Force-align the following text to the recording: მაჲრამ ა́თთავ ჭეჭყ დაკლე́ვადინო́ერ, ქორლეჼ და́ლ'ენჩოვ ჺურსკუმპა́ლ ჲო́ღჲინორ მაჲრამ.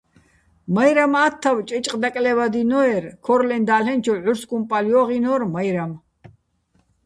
მაჲრამ 0.75 1.13
ა́თთავ 1.25 1.57
ჭეჭყ 1.67 1.93
დაკლე́ვადინო́ერ, 2.01 3.03
ქორლეჼ 3.25 3.57
და́ლ'ენჩოვ 3.67 4.17
ჺურსკუმპა́ლ 4.23 4.85
ჲო́ღჲინორ 4.91 5.41
მაჲრამ. 5.53 5.91